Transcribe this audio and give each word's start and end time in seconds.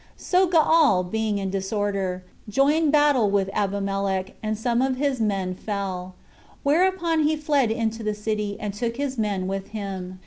So 0.17 0.47
Gaal, 0.47 1.03
being 1.03 1.37
in 1.37 1.51
disorder, 1.51 2.23
joined 2.49 2.91
battle 2.91 3.29
with 3.29 3.51
Abimelech, 3.53 4.33
and 4.41 4.57
some 4.57 4.81
of 4.81 4.95
his 4.95 5.21
men 5.21 5.53
fell; 5.53 6.15
whereupon 6.63 7.19
he 7.21 7.35
fled 7.35 7.69
into 7.69 8.01
the 8.01 8.15
city, 8.15 8.57
and 8.59 8.73
took 8.73 8.97
his 8.97 9.19
men 9.19 9.45
with 9.45 9.67
him. 9.67 10.19